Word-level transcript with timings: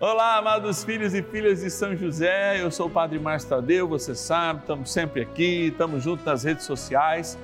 Olá, 0.00 0.36
amados 0.36 0.84
filhos 0.84 1.12
e 1.12 1.24
filhas 1.24 1.60
de 1.60 1.68
São 1.68 1.96
José, 1.96 2.62
eu 2.62 2.70
sou 2.70 2.86
o 2.86 2.90
Padre 2.90 3.18
Márcio 3.18 3.48
Tadeu, 3.48 3.88
você 3.88 4.14
sabe, 4.14 4.60
estamos 4.60 4.92
sempre 4.92 5.22
aqui, 5.22 5.66
estamos 5.72 6.04
juntos 6.04 6.24
nas 6.24 6.44
redes 6.44 6.64
sociais. 6.66 7.36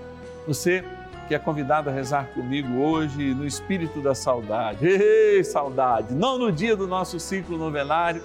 Você 0.47 0.85
que 1.27 1.35
é 1.35 1.39
convidado 1.41 1.91
a 1.91 1.93
rezar 1.93 2.29
comigo 2.29 2.79
hoje 2.79 3.35
no 3.35 3.45
Espírito 3.45 4.01
da 4.01 4.15
Saudade. 4.15 4.87
Ei, 4.87 5.43
saudade! 5.43 6.15
Não 6.15 6.39
no 6.39 6.53
dia 6.53 6.77
do 6.77 6.87
nosso 6.87 7.19
ciclo 7.19 7.59
novenário, 7.59 8.23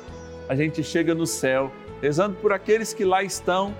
a 0.47 0.55
gente 0.55 0.83
chega 0.83 1.15
no 1.15 1.25
céu, 1.25 1.71
rezando 1.99 2.35
por 2.35 2.53
aqueles 2.53 2.93
que 2.93 3.03
lá 3.03 3.23
estão 3.23 3.73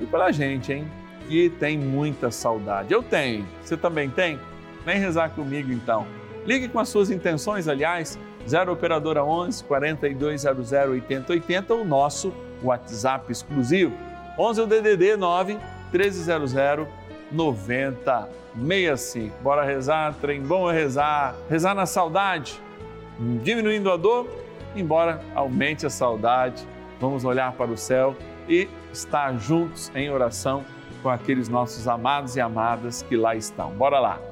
e 0.00 0.06
pela 0.06 0.32
gente, 0.32 0.72
hein? 0.72 0.90
Que 1.28 1.48
tem 1.48 1.78
muita 1.78 2.28
saudade. 2.32 2.92
Eu 2.92 3.04
tenho, 3.04 3.46
você 3.62 3.76
também 3.76 4.10
tem? 4.10 4.36
Vem 4.84 4.98
rezar 4.98 5.28
comigo 5.28 5.70
então. 5.70 6.08
Ligue 6.44 6.66
com 6.66 6.80
as 6.80 6.88
suas 6.88 7.08
intenções, 7.08 7.68
aliás 7.68 8.18
0 8.48 8.72
Operadora 8.72 9.24
11 9.24 9.64
4200 9.64 10.72
8080, 10.72 11.74
o 11.74 11.84
nosso 11.84 12.32
WhatsApp 12.62 13.30
exclusivo. 13.30 13.92
11 14.38 14.62
o 14.62 14.66
DDD 14.66 15.16
9 15.16 15.58
1300 15.92 16.54
9065. 17.30 19.34
Bora 19.42 19.64
rezar, 19.64 20.14
trem 20.20 20.42
bom 20.42 20.70
é 20.70 20.74
rezar, 20.74 21.34
rezar 21.48 21.74
na 21.74 21.86
saudade, 21.86 22.60
diminuindo 23.42 23.90
a 23.90 23.96
dor, 23.96 24.28
embora 24.76 25.20
aumente 25.34 25.86
a 25.86 25.90
saudade. 25.90 26.66
Vamos 27.00 27.24
olhar 27.24 27.52
para 27.52 27.70
o 27.70 27.76
céu 27.76 28.14
e 28.48 28.68
estar 28.92 29.36
juntos 29.38 29.90
em 29.94 30.10
oração 30.10 30.64
com 31.02 31.08
aqueles 31.08 31.48
nossos 31.48 31.88
amados 31.88 32.36
e 32.36 32.40
amadas 32.40 33.02
que 33.02 33.16
lá 33.16 33.34
estão. 33.34 33.70
Bora 33.70 33.98
lá. 33.98 34.31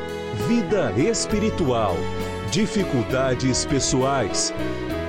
vida 0.47 0.91
espiritual, 0.97 1.95
dificuldades 2.51 3.65
pessoais, 3.65 4.53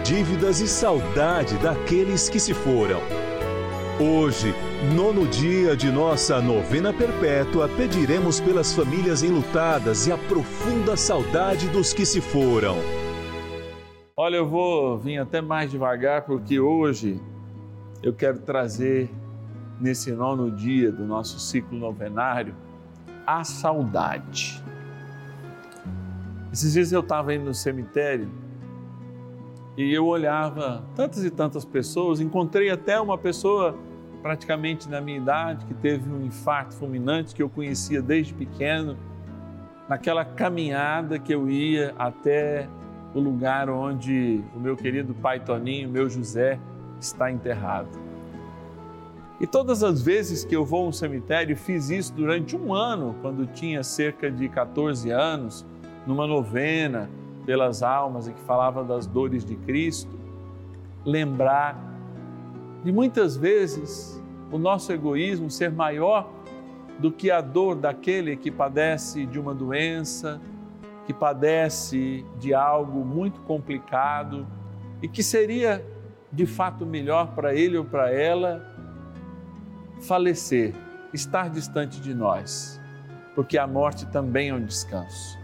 dívidas 0.04 0.60
e 0.60 0.66
saudade 0.66 1.56
daqueles 1.58 2.28
que 2.28 2.40
se 2.40 2.52
foram. 2.52 3.00
Hoje, 4.00 4.52
nono 4.94 5.26
dia 5.26 5.76
de 5.76 5.92
nossa 5.92 6.40
novena 6.40 6.92
perpétua, 6.92 7.68
pediremos 7.68 8.40
pelas 8.40 8.72
famílias 8.72 9.22
enlutadas 9.22 10.06
e 10.06 10.12
a 10.12 10.18
profunda 10.18 10.96
saudade 10.96 11.68
dos 11.68 11.92
que 11.92 12.04
se 12.04 12.20
foram. 12.20 12.76
Olha, 14.16 14.36
eu 14.36 14.48
vou 14.48 14.98
vir 14.98 15.18
até 15.18 15.40
mais 15.40 15.70
devagar 15.70 16.22
porque 16.22 16.58
hoje 16.58 17.20
eu 18.02 18.12
quero 18.12 18.40
trazer, 18.40 19.08
nesse 19.80 20.12
nono 20.12 20.50
dia 20.50 20.90
do 20.90 21.04
nosso 21.04 21.38
ciclo 21.38 21.78
novenário, 21.78 22.54
a 23.26 23.44
saudade. 23.44 24.61
Esses 26.52 26.74
dias 26.74 26.92
eu 26.92 27.00
estava 27.00 27.34
indo 27.34 27.46
no 27.46 27.54
cemitério 27.54 28.28
e 29.74 29.90
eu 29.90 30.04
olhava 30.06 30.84
tantas 30.94 31.24
e 31.24 31.30
tantas 31.30 31.64
pessoas, 31.64 32.20
encontrei 32.20 32.68
até 32.68 33.00
uma 33.00 33.16
pessoa 33.16 33.74
praticamente 34.20 34.86
na 34.86 35.00
minha 35.00 35.16
idade 35.16 35.64
que 35.64 35.72
teve 35.72 36.10
um 36.10 36.20
infarto 36.20 36.74
fulminante 36.74 37.34
que 37.34 37.42
eu 37.42 37.48
conhecia 37.48 38.02
desde 38.02 38.34
pequeno, 38.34 38.98
naquela 39.88 40.26
caminhada 40.26 41.18
que 41.18 41.34
eu 41.34 41.48
ia 41.48 41.94
até 41.98 42.68
o 43.14 43.20
lugar 43.20 43.70
onde 43.70 44.44
o 44.54 44.60
meu 44.60 44.76
querido 44.76 45.14
pai 45.14 45.40
Toninho, 45.40 45.88
meu 45.88 46.08
José, 46.08 46.60
está 47.00 47.32
enterrado. 47.32 47.88
E 49.40 49.46
todas 49.46 49.82
as 49.82 50.02
vezes 50.02 50.44
que 50.44 50.54
eu 50.54 50.64
vou 50.64 50.84
a 50.84 50.88
um 50.88 50.92
cemitério, 50.92 51.56
fiz 51.56 51.88
isso 51.88 52.12
durante 52.12 52.54
um 52.54 52.74
ano, 52.74 53.16
quando 53.22 53.46
tinha 53.46 53.82
cerca 53.82 54.30
de 54.30 54.48
14 54.48 55.10
anos, 55.10 55.66
numa 56.06 56.26
novena 56.26 57.08
pelas 57.44 57.82
almas 57.82 58.28
e 58.28 58.32
que 58.32 58.40
falava 58.42 58.84
das 58.84 59.06
dores 59.06 59.44
de 59.44 59.56
Cristo, 59.56 60.18
lembrar 61.04 61.76
de 62.84 62.92
muitas 62.92 63.36
vezes 63.36 64.22
o 64.50 64.58
nosso 64.58 64.92
egoísmo 64.92 65.50
ser 65.50 65.72
maior 65.72 66.30
do 66.98 67.10
que 67.10 67.30
a 67.30 67.40
dor 67.40 67.76
daquele 67.76 68.36
que 68.36 68.50
padece 68.50 69.26
de 69.26 69.38
uma 69.38 69.54
doença, 69.54 70.40
que 71.06 71.12
padece 71.12 72.24
de 72.38 72.54
algo 72.54 73.04
muito 73.04 73.40
complicado 73.40 74.46
e 75.00 75.08
que 75.08 75.22
seria 75.22 75.84
de 76.30 76.46
fato 76.46 76.86
melhor 76.86 77.34
para 77.34 77.54
ele 77.54 77.76
ou 77.76 77.84
para 77.84 78.10
ela 78.12 78.64
falecer, 80.00 80.74
estar 81.12 81.50
distante 81.50 82.00
de 82.00 82.14
nós, 82.14 82.80
porque 83.34 83.58
a 83.58 83.66
morte 83.66 84.06
também 84.06 84.50
é 84.50 84.54
um 84.54 84.64
descanso. 84.64 85.41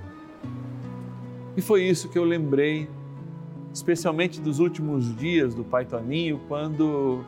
E 1.58 1.60
foi 1.60 1.82
isso 1.82 2.08
que 2.08 2.16
eu 2.16 2.22
lembrei, 2.22 2.88
especialmente 3.74 4.40
dos 4.40 4.60
últimos 4.60 5.12
dias 5.16 5.56
do 5.56 5.64
Pai 5.64 5.84
Toninho, 5.84 6.40
quando 6.46 7.24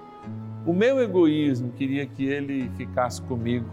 o 0.65 0.73
meu 0.73 1.03
egoísmo 1.03 1.73
queria 1.73 2.07
que 2.07 2.27
ele 2.27 2.71
ficasse 2.77 3.21
comigo, 3.23 3.67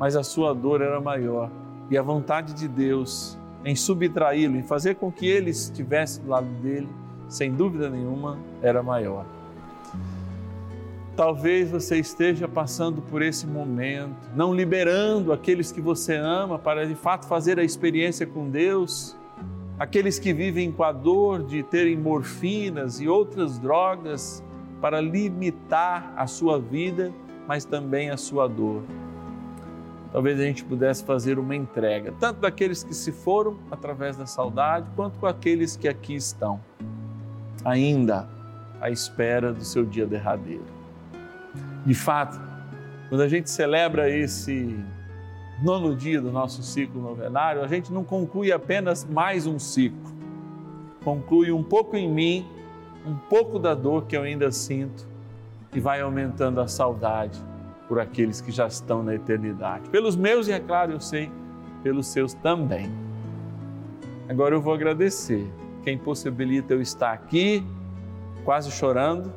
mas 0.00 0.16
a 0.16 0.22
sua 0.22 0.54
dor 0.54 0.80
era 0.80 0.98
maior 0.98 1.50
e 1.90 1.98
a 1.98 2.00
vontade 2.00 2.54
de 2.54 2.66
Deus 2.66 3.36
em 3.66 3.76
subtraí-lo, 3.76 4.56
em 4.56 4.62
fazer 4.62 4.94
com 4.94 5.12
que 5.12 5.26
ele 5.26 5.50
estivesse 5.50 6.22
do 6.22 6.30
lado 6.30 6.48
dele, 6.62 6.88
sem 7.28 7.52
dúvida 7.52 7.90
nenhuma, 7.90 8.38
era 8.62 8.82
maior. 8.82 9.26
Talvez 11.14 11.70
você 11.70 11.98
esteja 11.98 12.48
passando 12.48 13.02
por 13.02 13.20
esse 13.20 13.46
momento, 13.46 14.26
não 14.34 14.54
liberando 14.54 15.34
aqueles 15.34 15.70
que 15.70 15.82
você 15.82 16.16
ama 16.16 16.58
para 16.58 16.86
de 16.86 16.94
fato 16.94 17.26
fazer 17.26 17.58
a 17.58 17.62
experiência 17.62 18.26
com 18.26 18.48
Deus 18.48 19.14
aqueles 19.78 20.18
que 20.18 20.32
vivem 20.32 20.72
com 20.72 20.82
a 20.82 20.92
dor 20.92 21.42
de 21.42 21.62
terem 21.62 21.96
morfinas 21.96 23.00
e 23.00 23.08
outras 23.08 23.58
drogas 23.58 24.42
para 24.80 25.00
limitar 25.00 26.12
a 26.16 26.26
sua 26.26 26.58
vida, 26.58 27.12
mas 27.46 27.64
também 27.64 28.10
a 28.10 28.16
sua 28.16 28.48
dor. 28.48 28.82
Talvez 30.12 30.40
a 30.40 30.44
gente 30.44 30.64
pudesse 30.64 31.04
fazer 31.04 31.38
uma 31.38 31.54
entrega, 31.54 32.12
tanto 32.18 32.40
daqueles 32.40 32.82
que 32.82 32.94
se 32.94 33.12
foram 33.12 33.58
através 33.70 34.16
da 34.16 34.24
saudade, 34.24 34.88
quanto 34.96 35.18
com 35.18 35.26
aqueles 35.26 35.76
que 35.76 35.88
aqui 35.88 36.14
estão, 36.14 36.60
ainda 37.64 38.26
à 38.80 38.90
espera 38.90 39.52
do 39.52 39.64
seu 39.64 39.84
dia 39.84 40.06
derradeiro. 40.06 40.64
De 41.84 41.94
fato, 41.94 42.40
quando 43.08 43.20
a 43.20 43.28
gente 43.28 43.50
celebra 43.50 44.08
esse 44.08 44.74
nono 45.62 45.94
dia 45.94 46.20
do 46.20 46.30
nosso 46.30 46.62
ciclo 46.62 47.00
novenário, 47.00 47.62
a 47.62 47.66
gente 47.66 47.92
não 47.92 48.04
conclui 48.04 48.52
apenas 48.52 49.04
mais 49.04 49.46
um 49.46 49.58
ciclo, 49.58 50.14
conclui 51.02 51.50
um 51.50 51.62
pouco 51.62 51.96
em 51.96 52.10
mim, 52.10 52.46
um 53.06 53.14
pouco 53.14 53.58
da 53.58 53.74
dor 53.74 54.04
que 54.06 54.16
eu 54.16 54.22
ainda 54.22 54.50
sinto 54.50 55.06
e 55.74 55.80
vai 55.80 56.00
aumentando 56.00 56.60
a 56.60 56.68
saudade 56.68 57.42
por 57.88 58.00
aqueles 58.00 58.40
que 58.40 58.50
já 58.50 58.66
estão 58.66 59.02
na 59.02 59.14
eternidade. 59.14 59.88
Pelos 59.90 60.16
meus, 60.16 60.48
e 60.48 60.52
é 60.52 60.60
claro, 60.60 60.92
eu 60.92 61.00
sei, 61.00 61.30
pelos 61.82 62.08
seus 62.08 62.34
também. 62.34 62.90
Agora 64.28 64.54
eu 64.54 64.60
vou 64.60 64.74
agradecer 64.74 65.48
quem 65.84 65.96
possibilita 65.96 66.74
eu 66.74 66.82
estar 66.82 67.12
aqui, 67.12 67.64
quase 68.44 68.70
chorando, 68.72 69.32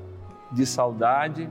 de 0.51 0.65
saudade, 0.65 1.47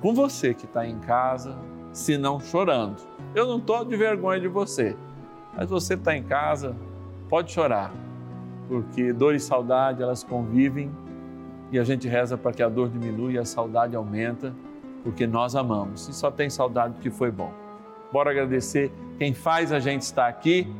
com 0.00 0.14
você 0.14 0.52
que 0.52 0.66
está 0.66 0.86
em 0.86 0.98
casa, 0.98 1.56
se 1.96 2.18
não 2.18 2.38
chorando. 2.38 2.96
Eu 3.34 3.46
não 3.46 3.56
estou 3.56 3.82
de 3.82 3.96
vergonha 3.96 4.38
de 4.38 4.48
você, 4.48 4.94
mas 5.56 5.70
você 5.70 5.94
está 5.94 6.14
em 6.14 6.22
casa, 6.22 6.76
pode 7.26 7.50
chorar, 7.50 7.90
porque 8.68 9.14
dor 9.14 9.34
e 9.34 9.40
saudade 9.40 10.02
elas 10.02 10.22
convivem 10.22 10.90
e 11.72 11.78
a 11.78 11.84
gente 11.84 12.06
reza 12.06 12.36
para 12.36 12.52
que 12.52 12.62
a 12.62 12.68
dor 12.68 12.90
diminua 12.90 13.32
e 13.32 13.38
a 13.38 13.46
saudade 13.46 13.96
aumenta, 13.96 14.54
porque 15.02 15.26
nós 15.26 15.56
amamos 15.56 16.06
e 16.06 16.12
só 16.12 16.30
tem 16.30 16.50
saudade 16.50 16.98
que 17.00 17.10
foi 17.10 17.30
bom. 17.30 17.50
Bora 18.12 18.30
agradecer 18.30 18.92
quem 19.18 19.32
faz 19.32 19.72
a 19.72 19.80
gente 19.80 20.02
estar 20.02 20.26
aqui, 20.26 20.70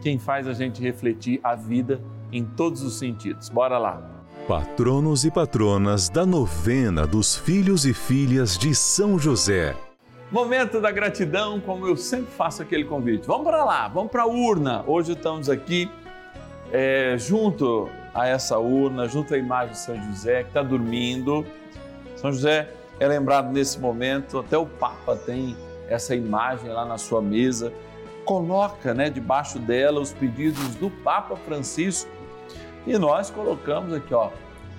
quem 0.00 0.18
faz 0.18 0.48
a 0.48 0.54
gente 0.54 0.80
refletir 0.80 1.38
a 1.44 1.54
vida 1.54 2.00
em 2.32 2.42
todos 2.42 2.82
os 2.82 2.98
sentidos. 2.98 3.50
Bora 3.50 3.76
lá. 3.76 4.02
Patronos 4.48 5.26
e 5.26 5.30
patronas 5.30 6.08
da 6.08 6.24
novena 6.24 7.06
dos 7.06 7.36
filhos 7.36 7.84
e 7.84 7.92
filhas 7.92 8.56
de 8.56 8.74
São 8.74 9.18
José. 9.18 9.76
Momento 10.30 10.80
da 10.80 10.90
gratidão, 10.90 11.60
como 11.60 11.86
eu 11.86 11.96
sempre 11.96 12.32
faço 12.32 12.60
aquele 12.60 12.82
convite. 12.82 13.24
Vamos 13.28 13.46
para 13.46 13.64
lá, 13.64 13.86
vamos 13.86 14.10
para 14.10 14.22
a 14.22 14.26
urna. 14.26 14.82
Hoje 14.84 15.12
estamos 15.12 15.48
aqui 15.48 15.88
é, 16.72 17.14
junto 17.16 17.88
a 18.12 18.26
essa 18.26 18.58
urna, 18.58 19.06
junto 19.06 19.32
à 19.32 19.38
imagem 19.38 19.70
de 19.70 19.78
São 19.78 19.94
José, 20.02 20.42
que 20.42 20.48
está 20.48 20.64
dormindo. 20.64 21.46
São 22.16 22.32
José 22.32 22.68
é 22.98 23.06
lembrado 23.06 23.52
nesse 23.52 23.78
momento, 23.78 24.40
até 24.40 24.58
o 24.58 24.66
Papa 24.66 25.14
tem 25.14 25.56
essa 25.88 26.12
imagem 26.16 26.70
lá 26.70 26.84
na 26.84 26.98
sua 26.98 27.22
mesa. 27.22 27.72
Coloca 28.24 28.92
né, 28.92 29.08
debaixo 29.08 29.60
dela 29.60 30.00
os 30.00 30.12
pedidos 30.12 30.74
do 30.74 30.90
Papa 30.90 31.36
Francisco 31.36 32.10
e 32.84 32.98
nós 32.98 33.30
colocamos 33.30 33.92
aqui, 33.92 34.12
ó, 34.12 34.30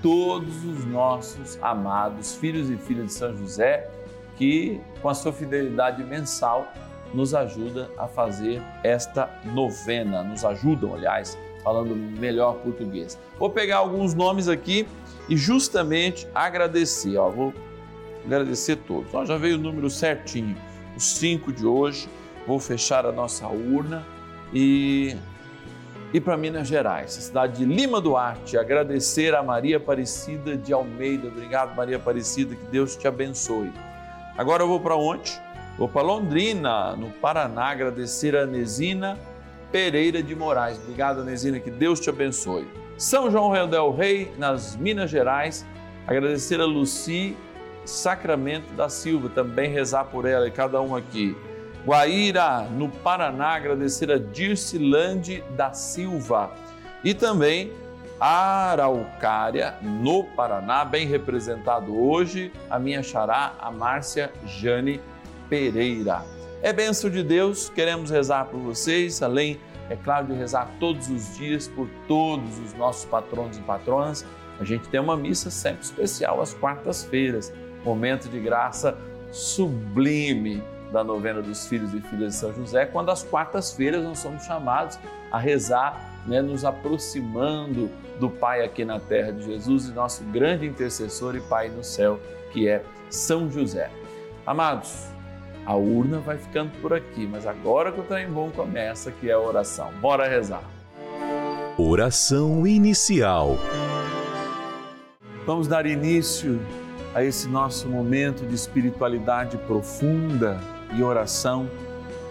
todos 0.02 0.66
os 0.66 0.84
nossos 0.86 1.58
amados 1.62 2.36
filhos 2.36 2.70
e 2.70 2.76
filhas 2.76 3.06
de 3.06 3.14
São 3.14 3.38
José, 3.38 3.90
que 4.38 4.80
com 5.02 5.10
a 5.10 5.14
sua 5.14 5.34
fidelidade 5.34 6.04
mensal 6.04 6.72
nos 7.14 7.34
ajuda 7.34 7.90
a 7.98 8.08
fazer 8.08 8.62
esta 8.84 9.30
novena, 9.46 10.24
nos 10.24 10.44
ajudam, 10.46 10.94
aliás, 10.94 11.38
falando 11.64 11.96
melhor 11.96 12.56
português. 12.56 13.18
Vou 13.38 13.50
pegar 13.50 13.78
alguns 13.78 14.14
nomes 14.14 14.48
aqui 14.48 14.88
e 15.28 15.36
justamente 15.36 16.28
agradecer, 16.34 17.18
ó, 17.18 17.30
vou 17.30 17.54
agradecer 18.26 18.78
todos. 18.78 19.14
Ó, 19.14 19.26
já 19.26 19.38
veio 19.38 19.56
o 19.56 19.60
número 19.60 19.90
certinho, 19.90 20.56
os 20.96 21.04
cinco 21.04 21.52
de 21.52 21.66
hoje. 21.66 22.08
Vou 22.46 22.60
fechar 22.60 23.06
a 23.06 23.12
nossa 23.12 23.48
urna 23.48 24.06
e 24.54 25.18
e 26.14 26.22
para 26.22 26.38
Minas 26.38 26.70
Gerais, 26.70 27.12
cidade 27.12 27.58
de 27.58 27.66
Lima 27.66 28.00
Duarte, 28.00 28.58
agradecer 28.58 29.36
a 29.36 29.44
Maria 29.44 29.76
Aparecida 29.76 30.56
de 30.56 30.72
Almeida. 30.72 31.28
Obrigado, 31.28 31.76
Maria 31.76 31.98
Aparecida, 31.98 32.56
que 32.56 32.66
Deus 32.68 32.96
te 32.96 33.10
abençoe. 33.10 33.74
Agora 34.38 34.62
eu 34.62 34.68
vou 34.68 34.80
para 34.80 34.96
onde? 34.96 35.42
Vou 35.80 35.90
para 35.90 36.04
Londrina, 36.04 36.96
no 36.96 37.10
Paraná, 37.10 37.66
agradecer 37.66 38.36
a 38.36 38.44
Anesina 38.44 39.18
Pereira 39.72 40.22
de 40.22 40.36
Moraes. 40.36 40.78
Obrigado, 40.78 41.22
Anesina, 41.22 41.60
que 41.60 41.72
Deus 41.72 42.00
te 42.00 42.10
abençoe. 42.10 42.68
São 42.98 43.32
João 43.32 43.68
del 43.68 43.92
Rei, 43.96 44.32
nas 44.38 44.76
Minas 44.76 45.10
Gerais, 45.10 45.66
agradecer 46.06 46.62
a 46.62 46.66
Luci 46.66 47.36
Sacramento 47.84 48.74
da 48.74 48.90
Silva, 48.90 49.30
também 49.30 49.72
rezar 49.72 50.06
por 50.06 50.26
ela 50.26 50.48
e 50.48 50.52
cada 50.52 50.80
um 50.82 50.96
aqui. 50.96 51.36
Guaíra, 51.84 52.62
no 52.64 52.90
Paraná, 52.90 53.56
agradecer 53.56 54.12
a 54.12 54.18
Dircilande 54.18 55.44
da 55.56 55.74
Silva 55.74 56.52
e 57.04 57.14
também 57.14 57.72
Araucária, 58.20 59.76
no 59.82 60.24
Paraná, 60.24 60.84
bem 60.84 61.06
representado 61.06 61.96
hoje, 61.96 62.52
a 62.70 62.80
minha 62.80 63.04
xará, 63.04 63.54
a 63.60 63.70
Márcia 63.70 64.32
Jane 64.46 65.00
Pereira. 65.48 66.24
É 66.62 66.74
benção 66.74 67.10
de 67.10 67.22
Deus, 67.22 67.70
queremos 67.70 68.10
rezar 68.10 68.46
por 68.46 68.60
vocês, 68.60 69.22
além, 69.22 69.60
é 69.90 69.96
claro, 69.96 70.28
de 70.28 70.34
rezar 70.34 70.68
todos 70.80 71.10
os 71.10 71.38
dias 71.38 71.68
por 71.68 71.88
todos 72.08 72.58
os 72.60 72.74
nossos 72.74 73.06
patronos 73.06 73.58
e 73.58 73.62
patronas. 73.62 74.26
A 74.60 74.64
gente 74.64 74.90
tem 74.90 75.00
uma 75.00 75.16
missa 75.16 75.52
sempre 75.52 75.84
especial 75.84 76.42
às 76.42 76.56
quartas-feiras, 76.56 77.54
momento 77.86 78.28
de 78.28 78.40
graça 78.40 78.98
sublime 79.32 80.64
da 80.92 81.04
novena 81.04 81.42
dos 81.42 81.68
filhos 81.68 81.94
e 81.94 82.02
filhas 82.02 82.34
de 82.34 82.40
São 82.40 82.54
José, 82.54 82.86
quando 82.86 83.12
às 83.12 83.22
quartas-feiras 83.24 84.04
nós 84.04 84.20
somos 84.20 84.44
chamados 84.44 84.98
a 85.32 85.38
rezar, 85.38 86.07
né, 86.28 86.42
nos 86.42 86.66
aproximando 86.66 87.90
do 88.20 88.30
Pai 88.30 88.64
aqui 88.64 88.84
na 88.84 89.00
terra 89.00 89.32
de 89.32 89.46
Jesus 89.46 89.88
e 89.88 89.92
nosso 89.94 90.24
grande 90.26 90.66
intercessor 90.66 91.36
e 91.36 91.42
Pai 91.42 91.70
no 91.70 91.84
céu, 91.84 92.20
que 92.52 92.68
é 92.68 92.84
São 93.10 93.50
José. 93.50 93.90
Amados, 94.46 95.08
a 95.66 95.76
urna 95.76 96.20
vai 96.20 96.38
ficando 96.38 96.72
por 96.82 96.94
aqui, 96.94 97.28
mas 97.28 97.46
agora 97.46 97.92
que 97.92 98.00
o 98.00 98.04
trem 98.04 98.30
bom 98.30 98.50
começa, 98.50 99.12
que 99.12 99.30
é 99.30 99.34
a 99.34 99.40
oração. 99.40 99.92
Bora 100.00 100.28
rezar. 100.28 100.64
Oração 101.78 102.66
inicial. 102.66 103.58
Vamos 105.46 105.68
dar 105.68 105.86
início 105.86 106.60
a 107.14 107.24
esse 107.24 107.48
nosso 107.48 107.88
momento 107.88 108.46
de 108.46 108.56
espiritualidade 108.56 109.58
profunda 109.58 110.60
e 110.96 111.04
oração 111.04 111.70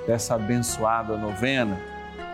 dessa 0.06 0.34
abençoada 0.34 1.16
novena, 1.16 1.78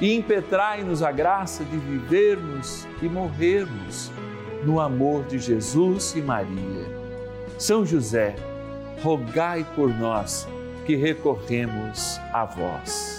e 0.00 0.14
impetrai-nos 0.14 1.02
a 1.02 1.10
graça 1.10 1.64
de 1.64 1.76
vivermos 1.76 2.86
e 3.02 3.08
morrermos 3.08 4.10
no 4.64 4.80
amor 4.80 5.24
de 5.24 5.38
Jesus 5.38 6.14
e 6.14 6.20
Maria 6.20 6.86
São 7.58 7.84
José, 7.84 8.36
rogai 9.02 9.66
por 9.74 9.88
nós 9.88 10.46
que 10.86 10.96
recorremos 10.96 12.18
a 12.32 12.44
vós. 12.44 13.18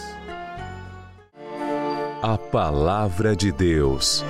A 2.22 2.38
Palavra 2.38 3.36
de 3.36 3.52
Deus. 3.52 4.26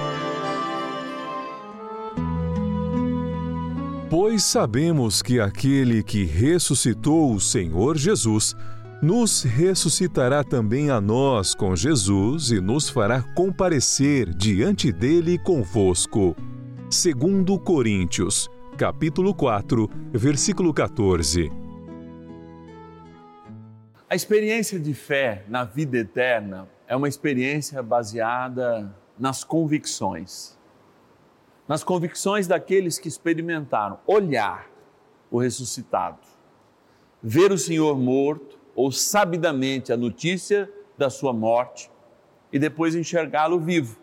Pois 4.10 4.44
sabemos 4.44 5.22
que 5.22 5.40
aquele 5.40 6.04
que 6.04 6.26
ressuscitou 6.26 7.34
o 7.34 7.40
Senhor 7.40 7.96
Jesus 7.98 8.56
nos 9.02 9.44
ressuscitará 9.44 10.44
também 10.44 10.90
a 10.90 11.00
nós 11.00 11.56
com 11.56 11.74
Jesus 11.74 12.52
e 12.52 12.60
nos 12.60 12.90
fará 12.90 13.22
comparecer 13.34 14.34
diante 14.34 14.92
dele 14.92 15.38
convosco. 15.38 16.36
Segundo 16.90 17.58
Coríntios, 17.58 18.50
capítulo 18.78 19.34
4, 19.34 19.90
versículo 20.12 20.74
14. 20.74 21.50
A 24.10 24.16
experiência 24.16 24.78
de 24.78 24.94
fé 24.94 25.46
na 25.48 25.64
vida 25.64 26.00
eterna 26.00 26.68
é 26.86 26.94
uma 26.94 27.08
experiência 27.08 27.82
baseada 27.82 28.94
nas 29.18 29.46
convicções. 29.46 30.58
Nas 31.66 31.86
convicções 31.86 32.48
daqueles 32.48 33.00
que 33.00 33.08
experimentaram 33.08 34.00
olhar 34.06 34.70
o 35.32 35.40
ressuscitado, 35.40 36.20
ver 37.24 37.52
o 37.54 37.58
Senhor 37.58 37.98
morto 37.98 38.59
ou 38.80 38.94
sabidamente 38.94 39.92
a 39.92 39.98
notícia 39.98 40.72
da 40.98 41.10
sua 41.10 41.34
morte 41.34 41.92
e 42.50 42.58
depois 42.58 42.96
enxergá-lo 42.96 43.60
vivo, 43.60 44.00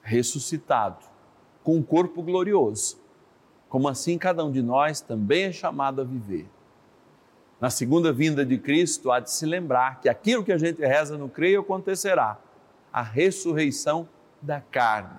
ressuscitado, 0.00 1.04
com 1.64 1.78
um 1.78 1.82
corpo 1.82 2.22
glorioso. 2.22 3.00
Como 3.68 3.88
assim 3.88 4.16
cada 4.16 4.44
um 4.44 4.52
de 4.52 4.62
nós 4.62 5.00
também 5.00 5.46
é 5.46 5.52
chamado 5.52 6.02
a 6.02 6.04
viver. 6.04 6.48
Na 7.60 7.68
segunda 7.68 8.12
vinda 8.12 8.46
de 8.46 8.58
Cristo, 8.58 9.10
há 9.10 9.18
de 9.18 9.32
se 9.32 9.44
lembrar 9.44 10.00
que 10.00 10.08
aquilo 10.08 10.44
que 10.44 10.52
a 10.52 10.58
gente 10.58 10.80
reza 10.80 11.18
no 11.18 11.28
creio 11.28 11.62
acontecerá, 11.62 12.38
a 12.92 13.02
ressurreição 13.02 14.08
da 14.40 14.60
carne. 14.60 15.18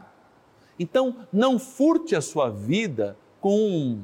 Então, 0.79 1.27
não 1.29 1.59
furte 1.59 2.15
a 2.15 2.21
sua 2.21 2.49
vida 2.49 3.17
com 3.41 3.99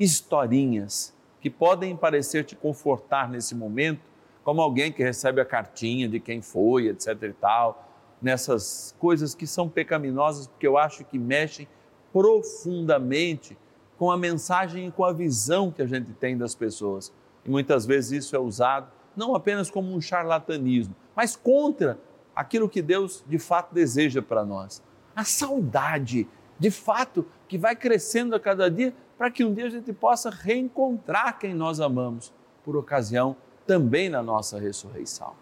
historinhas 0.00 1.14
que 1.40 1.48
podem 1.50 1.96
parecer 1.96 2.44
te 2.44 2.54
confortar 2.54 3.28
nesse 3.28 3.54
momento, 3.54 4.00
como 4.44 4.60
alguém 4.60 4.92
que 4.92 5.02
recebe 5.02 5.40
a 5.40 5.44
cartinha 5.44 6.08
de 6.08 6.20
quem 6.20 6.42
foi, 6.42 6.88
etc 6.88 7.22
e 7.22 7.32
tal, 7.32 7.88
nessas 8.20 8.94
coisas 8.98 9.34
que 9.34 9.46
são 9.46 9.68
pecaminosas, 9.68 10.46
porque 10.46 10.66
eu 10.66 10.76
acho 10.76 11.04
que 11.04 11.18
mexem 11.18 11.66
profundamente 12.12 13.56
com 13.98 14.10
a 14.10 14.16
mensagem 14.16 14.88
e 14.88 14.90
com 14.90 15.04
a 15.04 15.12
visão 15.12 15.70
que 15.70 15.82
a 15.82 15.86
gente 15.86 16.12
tem 16.12 16.36
das 16.36 16.54
pessoas. 16.54 17.12
E 17.44 17.50
muitas 17.50 17.86
vezes 17.86 18.24
isso 18.24 18.36
é 18.36 18.38
usado 18.38 18.90
não 19.16 19.34
apenas 19.34 19.70
como 19.70 19.94
um 19.94 20.00
charlatanismo, 20.00 20.94
mas 21.14 21.36
contra 21.36 21.98
aquilo 22.34 22.68
que 22.68 22.80
Deus 22.80 23.24
de 23.26 23.38
fato 23.38 23.74
deseja 23.74 24.22
para 24.22 24.44
nós. 24.44 24.82
A 25.14 25.24
saudade, 25.24 26.28
de 26.58 26.70
fato, 26.70 27.26
que 27.48 27.58
vai 27.58 27.74
crescendo 27.74 28.34
a 28.34 28.40
cada 28.40 28.70
dia 28.70 28.94
para 29.20 29.30
que 29.30 29.44
um 29.44 29.52
dia 29.52 29.66
a 29.66 29.68
gente 29.68 29.92
possa 29.92 30.30
reencontrar 30.30 31.38
quem 31.38 31.52
nós 31.52 31.78
amamos, 31.78 32.32
por 32.64 32.74
ocasião 32.74 33.36
também 33.66 34.08
na 34.08 34.22
nossa 34.22 34.58
ressurreição. 34.58 35.34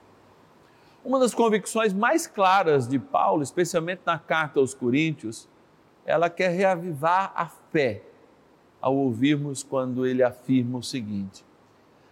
Uma 1.05 1.21
das 1.21 1.33
convicções 1.33 1.93
mais 1.93 2.27
claras 2.27 2.89
de 2.89 2.99
Paulo, 2.99 3.41
especialmente 3.41 4.01
na 4.05 4.19
carta 4.19 4.59
aos 4.59 4.75
Coríntios, 4.75 5.49
ela 6.05 6.29
quer 6.29 6.49
reavivar 6.49 7.31
a 7.37 7.47
fé 7.47 8.03
ao 8.81 8.97
ouvirmos 8.97 9.63
quando 9.63 10.05
ele 10.05 10.25
afirma 10.25 10.79
o 10.79 10.83
seguinte: 10.83 11.45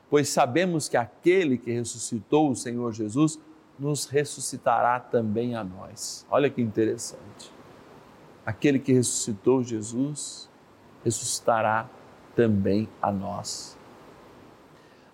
Pois 0.09 0.29
sabemos 0.29 0.89
que 0.89 0.97
aquele 0.97 1.59
que 1.59 1.73
ressuscitou 1.73 2.49
o 2.49 2.55
Senhor 2.55 2.93
Jesus 2.93 3.41
nos 3.77 4.07
ressuscitará 4.07 5.01
também 5.01 5.57
a 5.57 5.65
nós. 5.65 6.25
Olha 6.31 6.49
que 6.49 6.63
interessante. 6.63 7.53
Aquele 8.47 8.79
que 8.79 8.93
ressuscitou 8.93 9.65
Jesus 9.65 10.49
ressuscitará 11.05 11.89
também 12.35 12.89
a 13.01 13.11
nós. 13.11 13.79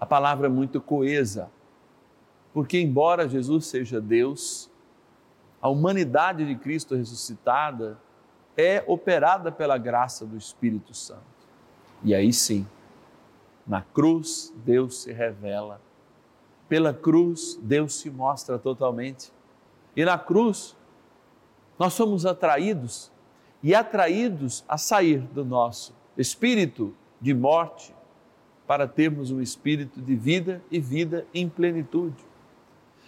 A 0.01 0.05
palavra 0.05 0.49
é 0.49 0.51
muito 0.51 0.81
coesa, 0.81 1.49
porque, 2.53 2.81
embora 2.81 3.29
Jesus 3.29 3.67
seja 3.67 4.01
Deus, 4.01 4.69
a 5.61 5.69
humanidade 5.69 6.45
de 6.45 6.57
Cristo 6.57 6.97
ressuscitada 6.97 7.97
é 8.57 8.83
operada 8.87 9.53
pela 9.53 9.79
graça 9.79 10.27
do 10.27 10.37
Espírito 10.37 10.93
Santo. 10.93 11.23
E 12.03 12.15
aí 12.15 12.33
sim, 12.33 12.67
na 13.65 13.81
cruz, 13.81 14.53
Deus 14.65 15.03
se 15.03 15.13
revela. 15.13 15.81
Pela 16.69 16.93
cruz, 16.93 17.57
Deus 17.63 17.95
se 17.95 18.11
mostra 18.11 18.59
totalmente. 18.59 19.33
E 19.95 20.05
na 20.05 20.19
cruz, 20.19 20.77
nós 21.79 21.93
somos 21.93 22.27
atraídos 22.27 23.12
e 23.63 23.75
atraídos 23.75 24.65
a 24.69 24.77
sair 24.77 25.19
do 25.19 25.45
nosso 25.45 25.95
espírito 26.17 26.95
de 27.21 27.33
morte 27.33 27.95
para 28.67 28.89
termos 28.89 29.31
um 29.31 29.41
espírito 29.41 30.01
de 30.01 30.17
vida 30.17 30.63
e 30.71 30.81
vida 30.81 31.27
em 31.33 31.49
plenitude. 31.49 32.25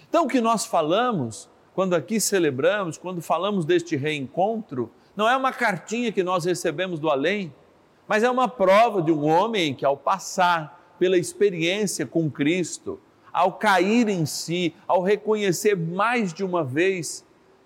Então, 0.09 0.25
o 0.25 0.29
que 0.29 0.41
nós 0.41 0.65
falamos, 0.65 1.49
quando 1.75 1.95
aqui 1.95 2.21
celebramos, 2.21 2.97
quando 2.97 3.21
falamos 3.21 3.65
deste 3.65 3.97
reencontro, 3.97 4.91
não 5.17 5.29
é 5.29 5.37
uma 5.37 5.53
cartinha 5.53 6.13
que 6.13 6.23
nós 6.23 6.45
recebemos 6.45 7.01
do 7.01 7.11
além, 7.11 7.53
mas 8.07 8.23
é 8.23 8.31
uma 8.31 8.49
prova 8.49 9.03
de 9.03 9.11
um 9.11 9.25
homem 9.25 9.75
que, 9.75 9.85
ao 9.85 9.97
passar 9.97 10.95
pela 10.99 11.19
experiência 11.19 12.07
com 12.07 12.31
Cristo, 12.31 13.01
ao 13.33 13.55
cair 13.55 14.09
em 14.09 14.25
si, 14.25 14.75
ao 14.87 15.03
reconhecer 15.03 15.77
mais 15.77 16.33
de 16.33 16.45
uma 16.45 16.63
vez 16.63 17.25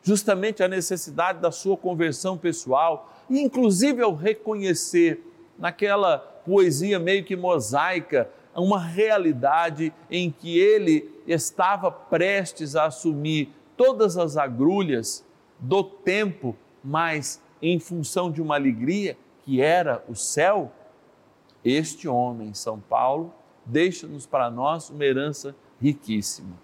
justamente 0.08 0.62
a 0.62 0.68
necessidade 0.68 1.38
da 1.38 1.52
sua 1.52 1.76
conversão 1.76 2.38
pessoal, 2.38 3.12
inclusive 3.28 4.00
ao 4.00 4.14
reconhecer 4.14 5.22
naquela 5.58 6.16
poesia 6.46 6.98
meio 6.98 7.24
que 7.24 7.36
mosaica 7.36 8.30
uma 8.56 8.82
realidade 8.82 9.92
em 10.10 10.30
que 10.30 10.58
ele 10.58 11.10
estava 11.26 11.90
prestes 11.90 12.74
a 12.74 12.86
assumir 12.86 13.52
todas 13.76 14.16
as 14.16 14.38
agrulhas 14.38 15.26
do 15.58 15.84
tempo, 15.84 16.56
mas 16.82 17.42
em 17.60 17.78
função 17.78 18.32
de 18.32 18.40
uma 18.40 18.54
alegria 18.54 19.14
que 19.44 19.60
era 19.60 20.02
o 20.08 20.14
céu, 20.14 20.72
este 21.62 22.08
homem, 22.08 22.54
São 22.54 22.80
Paulo, 22.80 23.34
deixa-nos 23.62 24.24
para 24.24 24.50
nós 24.50 24.88
uma 24.88 25.04
herança 25.04 25.54
riquíssima. 25.78 26.56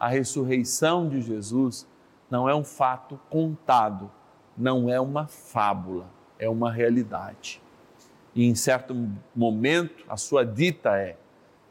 A 0.00 0.08
ressurreição 0.08 1.08
de 1.08 1.22
Jesus 1.22 1.86
não 2.32 2.48
é 2.48 2.54
um 2.54 2.64
fato 2.64 3.20
contado, 3.28 4.10
não 4.56 4.88
é 4.88 4.98
uma 4.98 5.26
fábula, 5.26 6.06
é 6.38 6.48
uma 6.48 6.72
realidade. 6.72 7.60
E 8.34 8.46
em 8.46 8.54
certo 8.54 8.96
momento, 9.36 10.02
a 10.08 10.16
sua 10.16 10.42
dita 10.42 10.96
é: 10.96 11.18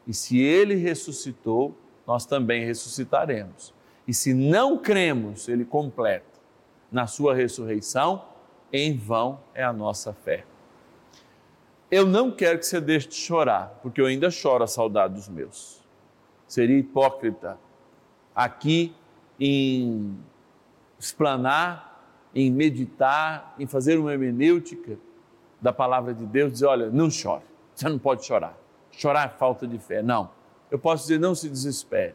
e 0.06 0.14
se 0.14 0.40
ele 0.40 0.76
ressuscitou, 0.76 1.76
nós 2.06 2.24
também 2.26 2.64
ressuscitaremos. 2.64 3.74
E 4.06 4.14
se 4.14 4.32
não 4.32 4.78
cremos, 4.78 5.48
ele 5.48 5.64
completa, 5.64 6.40
na 6.92 7.08
sua 7.08 7.34
ressurreição, 7.34 8.24
em 8.72 8.96
vão 8.96 9.40
é 9.54 9.64
a 9.64 9.72
nossa 9.72 10.12
fé. 10.12 10.44
Eu 11.90 12.06
não 12.06 12.30
quero 12.30 12.60
que 12.60 12.66
você 12.66 12.80
deixe 12.80 13.08
de 13.08 13.16
chorar, 13.16 13.80
porque 13.82 14.00
eu 14.00 14.06
ainda 14.06 14.30
choro 14.30 14.62
a 14.62 14.68
saudade 14.68 15.14
dos 15.14 15.28
meus. 15.28 15.82
Seria 16.46 16.78
hipócrita 16.78 17.58
aqui 18.32 18.94
em 19.40 20.16
explanar, 21.02 21.90
em 22.32 22.48
meditar, 22.50 23.56
em 23.58 23.66
fazer 23.66 23.98
uma 23.98 24.12
hermenêutica 24.12 24.96
da 25.60 25.72
palavra 25.72 26.14
de 26.14 26.24
Deus, 26.24 26.52
dizer: 26.52 26.66
olha, 26.66 26.90
não 26.90 27.10
chore, 27.10 27.42
você 27.74 27.88
não 27.88 27.98
pode 27.98 28.24
chorar. 28.24 28.56
Chorar 28.92 29.26
é 29.26 29.28
falta 29.28 29.66
de 29.66 29.78
fé. 29.78 30.00
Não. 30.00 30.30
Eu 30.70 30.78
posso 30.78 31.02
dizer: 31.02 31.18
não 31.18 31.34
se 31.34 31.48
desespere, 31.48 32.14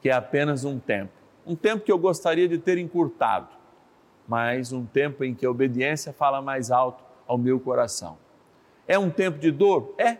que 0.00 0.08
é 0.08 0.12
apenas 0.12 0.64
um 0.64 0.78
tempo. 0.78 1.12
Um 1.46 1.54
tempo 1.54 1.84
que 1.84 1.92
eu 1.92 1.98
gostaria 1.98 2.48
de 2.48 2.56
ter 2.56 2.78
encurtado, 2.78 3.48
mas 4.26 4.72
um 4.72 4.86
tempo 4.86 5.22
em 5.22 5.34
que 5.34 5.44
a 5.44 5.50
obediência 5.50 6.10
fala 6.12 6.40
mais 6.40 6.70
alto 6.70 7.04
ao 7.26 7.36
meu 7.36 7.60
coração. 7.60 8.16
É 8.88 8.98
um 8.98 9.10
tempo 9.10 9.38
de 9.38 9.50
dor? 9.50 9.94
É. 9.98 10.16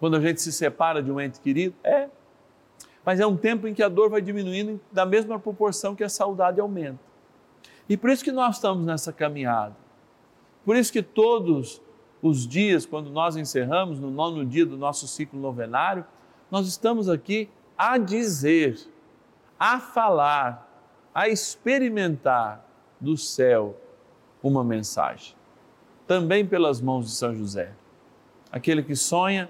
Quando 0.00 0.16
a 0.16 0.20
gente 0.20 0.40
se 0.40 0.52
separa 0.52 1.02
de 1.02 1.10
um 1.10 1.20
ente 1.20 1.40
querido? 1.40 1.74
É 1.84 2.08
mas 3.08 3.20
é 3.20 3.26
um 3.26 3.38
tempo 3.38 3.66
em 3.66 3.72
que 3.72 3.82
a 3.82 3.88
dor 3.88 4.10
vai 4.10 4.20
diminuindo 4.20 4.78
da 4.92 5.06
mesma 5.06 5.38
proporção 5.38 5.96
que 5.96 6.04
a 6.04 6.10
saudade 6.10 6.60
aumenta. 6.60 7.00
E 7.88 7.96
por 7.96 8.10
isso 8.10 8.22
que 8.22 8.30
nós 8.30 8.56
estamos 8.56 8.84
nessa 8.84 9.10
caminhada. 9.14 9.74
Por 10.62 10.76
isso 10.76 10.92
que 10.92 11.02
todos 11.02 11.80
os 12.20 12.46
dias, 12.46 12.84
quando 12.84 13.08
nós 13.08 13.34
encerramos, 13.34 13.98
no 13.98 14.10
nono 14.10 14.44
dia 14.44 14.66
do 14.66 14.76
nosso 14.76 15.08
ciclo 15.08 15.40
novenário, 15.40 16.04
nós 16.50 16.68
estamos 16.68 17.08
aqui 17.08 17.48
a 17.78 17.96
dizer, 17.96 18.78
a 19.58 19.80
falar, 19.80 20.70
a 21.14 21.30
experimentar 21.30 22.62
do 23.00 23.16
céu 23.16 23.74
uma 24.42 24.62
mensagem, 24.62 25.34
também 26.06 26.46
pelas 26.46 26.78
mãos 26.78 27.06
de 27.06 27.12
São 27.12 27.34
José. 27.34 27.72
aquele 28.52 28.82
que 28.82 28.94
sonha 28.94 29.48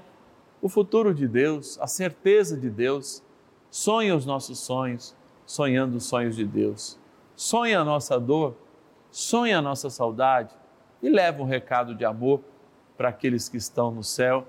o 0.63 0.69
futuro 0.69 1.13
de 1.13 1.27
Deus, 1.27 1.77
a 1.81 1.89
certeza 1.89 2.57
de 2.57 2.71
Deus, 2.71 3.21
sonha 3.71 4.15
os 4.15 4.27
nossos 4.27 4.59
sonhos, 4.59 5.15
sonhando 5.47 5.97
os 5.97 6.05
sonhos 6.05 6.37
de 6.37 6.45
Deus. 6.45 6.99
Sonha 7.37 7.81
a 7.81 7.85
nossa 7.85 8.19
dor, 8.19 8.57
sonha 9.11 9.59
a 9.59 9.63
nossa 9.63 9.89
saudade 9.91 10.55
e 11.03 11.09
leva 11.09 11.43
um 11.43 11.47
recado 11.47 11.95
de 11.95 12.05
amor 12.05 12.41
para 12.97 13.11
aqueles 13.11 13.49
que 13.49 13.57
estão 13.57 13.91
no 13.91 14.03
céu, 14.03 14.47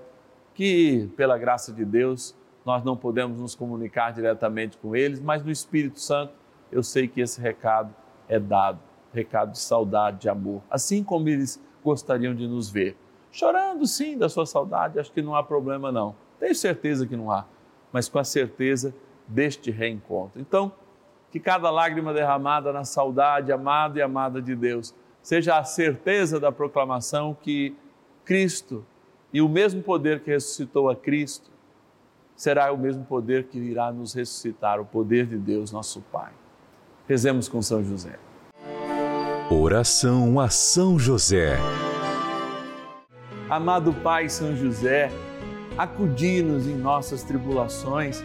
que 0.54 1.08
pela 1.16 1.38
graça 1.38 1.72
de 1.72 1.84
Deus 1.84 2.34
nós 2.64 2.84
não 2.84 2.96
podemos 2.96 3.40
nos 3.40 3.54
comunicar 3.54 4.12
diretamente 4.12 4.76
com 4.76 4.94
eles, 4.94 5.20
mas 5.20 5.42
no 5.42 5.50
Espírito 5.50 6.00
Santo 6.00 6.34
eu 6.70 6.82
sei 6.82 7.08
que 7.08 7.20
esse 7.20 7.40
recado 7.40 7.94
é 8.28 8.38
dado, 8.38 8.78
recado 9.12 9.52
de 9.52 9.58
saudade, 9.58 10.20
de 10.20 10.28
amor, 10.28 10.62
assim 10.70 11.02
como 11.02 11.28
eles 11.28 11.62
gostariam 11.82 12.34
de 12.34 12.46
nos 12.46 12.70
ver. 12.70 12.96
Chorando 13.32 13.86
sim 13.86 14.18
da 14.18 14.28
sua 14.28 14.44
saudade, 14.44 14.98
acho 14.98 15.12
que 15.12 15.22
não 15.22 15.34
há 15.34 15.42
problema 15.42 15.92
não. 15.92 16.14
Tenho 16.38 16.54
certeza 16.54 17.06
que 17.06 17.16
não 17.16 17.30
há, 17.30 17.44
mas 17.92 18.08
com 18.08 18.18
a 18.18 18.24
certeza 18.24 18.94
deste 19.30 19.70
reencontro. 19.70 20.40
Então, 20.40 20.72
que 21.30 21.38
cada 21.38 21.70
lágrima 21.70 22.12
derramada 22.12 22.72
na 22.72 22.84
saudade 22.84 23.52
amada 23.52 23.98
e 23.98 24.02
amada 24.02 24.42
de 24.42 24.54
Deus 24.54 24.94
seja 25.22 25.58
a 25.58 25.64
certeza 25.64 26.40
da 26.40 26.50
proclamação 26.50 27.36
que 27.40 27.76
Cristo 28.24 28.84
e 29.32 29.40
o 29.40 29.48
mesmo 29.48 29.82
poder 29.82 30.20
que 30.20 30.30
ressuscitou 30.30 30.90
a 30.90 30.96
Cristo 30.96 31.50
será 32.34 32.72
o 32.72 32.78
mesmo 32.78 33.04
poder 33.04 33.44
que 33.44 33.58
irá 33.58 33.92
nos 33.92 34.14
ressuscitar, 34.14 34.80
o 34.80 34.84
poder 34.84 35.26
de 35.26 35.36
Deus, 35.36 35.70
nosso 35.70 36.00
Pai. 36.10 36.32
Rezemos 37.06 37.48
com 37.48 37.60
São 37.60 37.84
José. 37.84 38.18
Oração 39.50 40.40
a 40.40 40.48
São 40.48 40.98
José. 40.98 41.58
Amado 43.48 43.92
Pai 43.92 44.28
São 44.28 44.56
José, 44.56 45.10
acudi-nos 45.76 46.66
em 46.66 46.76
nossas 46.76 47.22
tribulações 47.22 48.24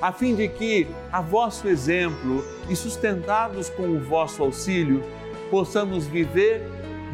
a 0.00 0.12
fim 0.12 0.34
de 0.34 0.48
que, 0.48 0.86
a 1.10 1.20
vosso 1.20 1.68
exemplo 1.68 2.44
e 2.68 2.76
sustentados 2.76 3.68
com 3.70 3.84
o 3.84 4.00
vosso 4.00 4.42
auxílio, 4.42 5.02
possamos 5.50 6.06
viver 6.06 6.62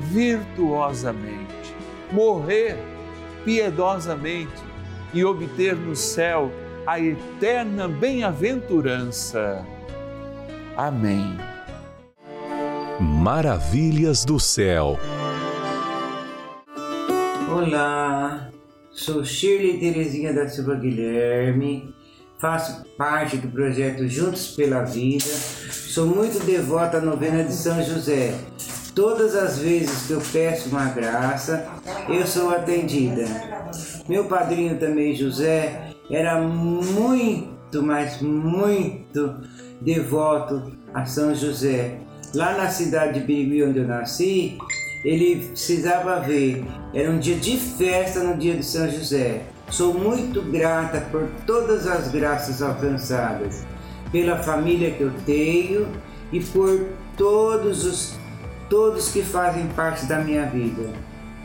virtuosamente, 0.00 1.74
morrer 2.10 2.76
piedosamente 3.44 4.62
e 5.12 5.24
obter 5.24 5.76
no 5.76 5.94
céu 5.94 6.50
a 6.86 6.98
eterna 6.98 7.86
bem-aventurança. 7.86 9.64
Amém. 10.76 11.36
Maravilhas 12.98 14.24
do 14.24 14.38
céu. 14.38 14.98
Olá, 17.50 18.50
sou 18.90 19.24
Shirley 19.24 19.78
Terezinha 19.78 20.32
da 20.32 20.48
Silva 20.48 20.76
Guilherme, 20.76 21.94
faço 22.40 22.84
parte 22.96 23.36
do 23.36 23.48
projeto 23.48 24.08
Juntos 24.08 24.48
pela 24.56 24.82
Vida, 24.82 25.24
sou 25.24 26.06
muito 26.06 26.42
devota 26.44 26.96
à 26.96 27.00
novena 27.00 27.44
de 27.44 27.52
São 27.52 27.82
José. 27.82 28.34
Todas 28.94 29.36
as 29.36 29.58
vezes 29.58 30.06
que 30.06 30.14
eu 30.14 30.22
peço 30.32 30.70
uma 30.70 30.86
graça, 30.86 31.68
eu 32.08 32.26
sou 32.26 32.50
atendida. 32.50 33.24
Meu 34.08 34.24
padrinho 34.24 34.78
também, 34.78 35.14
José, 35.14 35.92
era 36.10 36.40
muito, 36.40 37.82
mas 37.82 38.20
muito 38.20 39.36
devoto 39.80 40.72
a 40.94 41.04
São 41.04 41.34
José. 41.34 41.98
Lá 42.34 42.56
na 42.56 42.68
cidade 42.68 43.20
de 43.20 43.26
Birigui, 43.26 43.64
onde 43.64 43.80
eu 43.80 43.86
nasci, 43.86 44.56
ele 45.04 45.48
precisava 45.48 46.20
ver. 46.20 46.64
Era 46.94 47.10
um 47.10 47.18
dia 47.18 47.36
de 47.36 47.56
festa 47.56 48.20
no 48.20 48.36
dia 48.36 48.54
de 48.56 48.64
São 48.64 48.88
José. 48.90 49.42
Sou 49.70 49.94
muito 49.94 50.42
grata 50.42 51.00
por 51.12 51.28
todas 51.46 51.86
as 51.86 52.08
graças 52.08 52.60
alcançadas, 52.60 53.64
pela 54.10 54.36
família 54.42 54.90
que 54.90 55.02
eu 55.02 55.12
tenho 55.24 55.86
e 56.32 56.40
por 56.40 56.88
todos 57.16 57.84
os 57.84 58.20
todos 58.68 59.10
que 59.10 59.22
fazem 59.22 59.66
parte 59.68 60.06
da 60.06 60.20
minha 60.20 60.46
vida. 60.46 60.88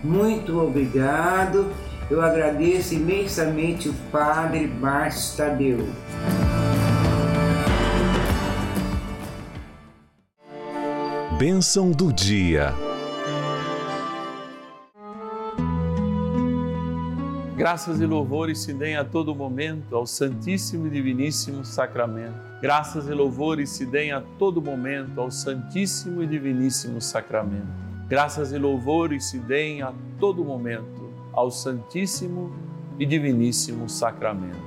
Muito 0.04 0.60
obrigado. 0.60 1.72
Eu 2.10 2.22
agradeço 2.22 2.94
imensamente 2.94 3.90
o 3.90 3.94
Padre 4.12 4.68
Márcio 4.68 5.38
Tadeu. 5.38 5.88
Bênção 11.40 11.92
do 11.92 12.14
dia. 12.14 12.85
Graças 17.66 18.00
e 18.00 18.06
louvores 18.06 18.60
se 18.60 18.72
deem 18.76 18.96
a 18.96 19.04
todo 19.04 19.34
momento 19.34 19.96
ao 19.96 20.06
Santíssimo 20.06 20.86
e 20.86 20.90
Diviníssimo 20.92 21.66
Sacramento. 21.66 22.40
Graças 22.62 23.08
e 23.08 23.12
louvores 23.12 23.72
se 23.72 23.88
deem 23.88 24.12
a 24.12 24.22
todo 24.38 24.62
momento 24.62 25.20
ao 25.20 25.32
Santíssimo 25.32 26.22
e 26.22 26.28
Diviníssimo 26.28 27.02
Sacramento. 27.02 27.66
Graças 28.08 28.52
e 28.52 28.60
louvores 28.60 29.26
se 29.32 29.40
deem 29.40 29.82
a 29.82 29.92
todo 30.20 30.46
momento 30.46 31.10
ao 31.34 31.50
Santíssimo 31.50 32.54
e 33.00 33.06
Diviníssimo 33.08 33.90
Sacramento. 33.90 34.62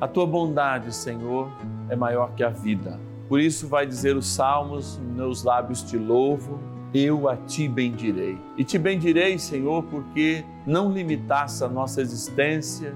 A 0.00 0.06
tua 0.06 0.24
bondade, 0.24 0.94
Senhor, 0.94 1.50
é 1.88 1.96
maior 1.96 2.36
que 2.36 2.44
a 2.44 2.50
vida. 2.50 3.00
Por 3.28 3.40
isso 3.40 3.66
vai 3.66 3.84
dizer 3.84 4.16
os 4.16 4.28
salmos, 4.28 4.96
meus 5.16 5.42
lábios 5.42 5.82
te 5.82 5.96
louvo, 5.96 6.60
eu 6.92 7.28
a 7.28 7.36
ti 7.36 7.68
bendirei. 7.68 8.38
E 8.56 8.64
te 8.64 8.78
bendirei, 8.78 9.38
Senhor, 9.38 9.82
porque 9.84 10.44
não 10.66 10.90
limitaste 10.90 11.64
a 11.64 11.68
nossa 11.68 12.00
existência 12.00 12.94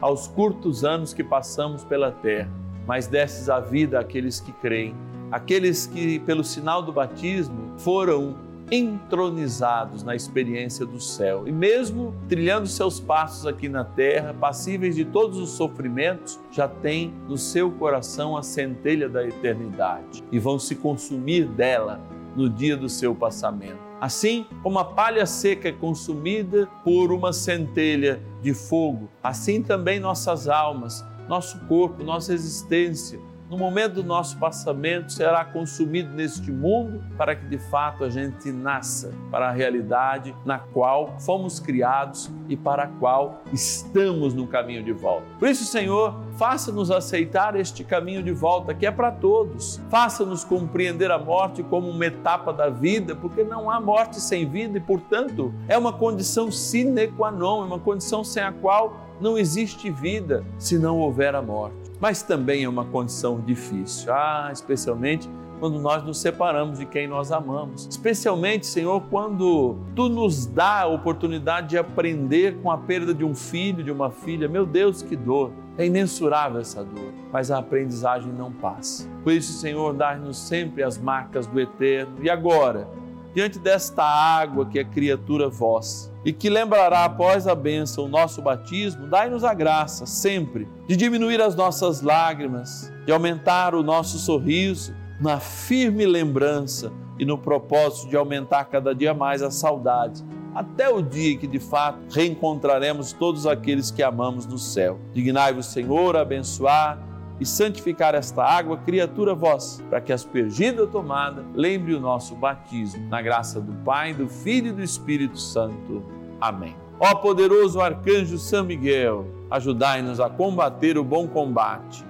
aos 0.00 0.26
curtos 0.26 0.84
anos 0.84 1.14
que 1.14 1.22
passamos 1.22 1.84
pela 1.84 2.10
terra, 2.10 2.50
mas 2.86 3.06
destes 3.06 3.48
a 3.48 3.60
vida 3.60 4.00
àqueles 4.00 4.40
que 4.40 4.52
creem, 4.52 4.94
aqueles 5.30 5.86
que, 5.86 6.18
pelo 6.20 6.42
sinal 6.42 6.82
do 6.82 6.92
batismo, 6.92 7.72
foram 7.78 8.36
entronizados 8.70 10.02
na 10.02 10.16
experiência 10.16 10.86
do 10.86 10.98
céu. 10.98 11.46
E 11.46 11.52
mesmo 11.52 12.14
trilhando 12.26 12.66
seus 12.66 12.98
passos 12.98 13.46
aqui 13.46 13.68
na 13.68 13.84
terra, 13.84 14.32
passíveis 14.32 14.96
de 14.96 15.04
todos 15.04 15.38
os 15.38 15.50
sofrimentos, 15.50 16.40
já 16.50 16.66
têm 16.66 17.12
no 17.28 17.36
seu 17.36 17.70
coração 17.70 18.36
a 18.36 18.42
centelha 18.42 19.10
da 19.10 19.22
eternidade 19.24 20.24
e 20.32 20.38
vão 20.38 20.58
se 20.58 20.74
consumir 20.74 21.44
dela 21.44 22.00
no 22.36 22.48
dia 22.48 22.76
do 22.76 22.88
seu 22.88 23.14
passamento. 23.14 23.78
Assim 24.00 24.46
como 24.62 24.78
a 24.78 24.84
palha 24.84 25.26
seca 25.26 25.68
é 25.68 25.72
consumida 25.72 26.68
por 26.82 27.12
uma 27.12 27.32
centelha 27.32 28.20
de 28.40 28.52
fogo, 28.52 29.08
assim 29.22 29.62
também 29.62 30.00
nossas 30.00 30.48
almas, 30.48 31.04
nosso 31.28 31.60
corpo, 31.66 32.02
nossa 32.02 32.34
existência, 32.34 33.20
no 33.52 33.58
momento 33.58 33.96
do 33.96 34.02
nosso 34.02 34.38
passamento, 34.38 35.12
será 35.12 35.44
consumido 35.44 36.08
neste 36.14 36.50
mundo 36.50 37.04
para 37.18 37.36
que 37.36 37.44
de 37.44 37.58
fato 37.58 38.02
a 38.02 38.08
gente 38.08 38.50
nasça 38.50 39.12
para 39.30 39.50
a 39.50 39.52
realidade 39.52 40.34
na 40.42 40.58
qual 40.58 41.18
fomos 41.18 41.60
criados 41.60 42.30
e 42.48 42.56
para 42.56 42.84
a 42.84 42.86
qual 42.86 43.42
estamos 43.52 44.32
no 44.32 44.46
caminho 44.46 44.82
de 44.82 44.92
volta. 44.92 45.26
Por 45.38 45.48
isso, 45.48 45.66
Senhor, 45.66 46.18
faça-nos 46.38 46.90
aceitar 46.90 47.54
este 47.54 47.84
caminho 47.84 48.22
de 48.22 48.32
volta 48.32 48.72
que 48.72 48.86
é 48.86 48.90
para 48.90 49.12
todos. 49.12 49.82
Faça-nos 49.90 50.44
compreender 50.44 51.10
a 51.10 51.18
morte 51.18 51.62
como 51.62 51.90
uma 51.90 52.06
etapa 52.06 52.54
da 52.54 52.70
vida, 52.70 53.14
porque 53.14 53.44
não 53.44 53.70
há 53.70 53.78
morte 53.78 54.18
sem 54.18 54.48
vida 54.48 54.78
e, 54.78 54.80
portanto, 54.80 55.52
é 55.68 55.76
uma 55.76 55.92
condição 55.92 56.50
sine 56.50 57.06
qua 57.06 57.30
non, 57.30 57.64
é 57.64 57.66
uma 57.66 57.78
condição 57.78 58.24
sem 58.24 58.42
a 58.42 58.50
qual 58.50 58.96
não 59.20 59.36
existe 59.36 59.90
vida 59.90 60.42
se 60.58 60.78
não 60.78 60.98
houver 60.98 61.34
a 61.34 61.42
morte. 61.42 61.81
Mas 62.02 62.20
também 62.20 62.64
é 62.64 62.68
uma 62.68 62.84
condição 62.84 63.40
difícil, 63.40 64.12
ah, 64.12 64.50
especialmente 64.52 65.30
quando 65.60 65.78
nós 65.78 66.02
nos 66.02 66.20
separamos 66.20 66.80
de 66.80 66.84
quem 66.84 67.06
nós 67.06 67.30
amamos. 67.30 67.86
Especialmente, 67.88 68.66
Senhor, 68.66 69.00
quando 69.02 69.76
tu 69.94 70.08
nos 70.08 70.44
dá 70.44 70.80
a 70.80 70.86
oportunidade 70.88 71.68
de 71.68 71.78
aprender 71.78 72.56
com 72.60 72.72
a 72.72 72.76
perda 72.76 73.14
de 73.14 73.24
um 73.24 73.36
filho, 73.36 73.84
de 73.84 73.92
uma 73.92 74.10
filha. 74.10 74.48
Meu 74.48 74.66
Deus, 74.66 75.00
que 75.00 75.14
dor! 75.14 75.52
É 75.78 75.86
imensurável 75.86 76.60
essa 76.60 76.82
dor, 76.82 77.12
mas 77.32 77.52
a 77.52 77.58
aprendizagem 77.58 78.32
não 78.32 78.50
passa. 78.50 79.08
Por 79.22 79.32
isso, 79.32 79.52
Senhor, 79.52 79.94
dá-nos 79.94 80.36
sempre 80.36 80.82
as 80.82 80.98
marcas 80.98 81.46
do 81.46 81.60
eterno. 81.60 82.16
E 82.20 82.28
agora, 82.28 82.88
diante 83.32 83.60
desta 83.60 84.02
água 84.02 84.66
que 84.66 84.80
é 84.80 84.84
criatura 84.84 85.48
vossa 85.48 86.11
e 86.24 86.32
que 86.32 86.48
lembrará 86.48 87.04
após 87.04 87.46
a 87.46 87.54
bênção 87.54 88.04
o 88.04 88.08
nosso 88.08 88.40
batismo, 88.40 89.06
dai-nos 89.06 89.44
a 89.44 89.52
graça 89.52 90.06
sempre 90.06 90.68
de 90.86 90.96
diminuir 90.96 91.40
as 91.40 91.54
nossas 91.54 92.00
lágrimas, 92.00 92.92
de 93.04 93.12
aumentar 93.12 93.74
o 93.74 93.82
nosso 93.82 94.18
sorriso 94.18 94.94
na 95.20 95.40
firme 95.40 96.06
lembrança 96.06 96.92
e 97.18 97.24
no 97.24 97.38
propósito 97.38 98.08
de 98.08 98.16
aumentar 98.16 98.64
cada 98.64 98.94
dia 98.94 99.14
mais 99.14 99.42
a 99.42 99.50
saudade, 99.50 100.24
até 100.54 100.88
o 100.88 101.00
dia 101.00 101.36
que 101.36 101.46
de 101.46 101.58
fato 101.58 101.98
reencontraremos 102.10 103.12
todos 103.12 103.46
aqueles 103.46 103.90
que 103.90 104.02
amamos 104.02 104.46
no 104.46 104.58
céu. 104.58 104.98
Dignai-vos, 105.12 105.66
Senhor, 105.66 106.16
a 106.16 106.20
abençoar 106.20 107.11
e 107.42 107.46
santificar 107.46 108.14
esta 108.14 108.44
água, 108.44 108.76
criatura 108.76 109.34
vossa, 109.34 109.82
para 109.90 110.00
que 110.00 110.12
aspergida 110.12 110.86
tomada 110.86 111.44
lembre 111.52 111.92
o 111.92 112.00
nosso 112.00 112.36
batismo, 112.36 113.08
na 113.08 113.20
graça 113.20 113.60
do 113.60 113.72
Pai, 113.84 114.14
do 114.14 114.28
Filho 114.28 114.68
e 114.68 114.72
do 114.72 114.82
Espírito 114.82 115.36
Santo. 115.36 116.04
Amém. 116.40 116.76
Ó 117.00 117.16
poderoso 117.16 117.80
arcanjo 117.80 118.38
São 118.38 118.64
Miguel, 118.64 119.26
ajudai-nos 119.50 120.20
a 120.20 120.30
combater 120.30 120.96
o 120.96 121.02
bom 121.02 121.26
combate. 121.26 122.06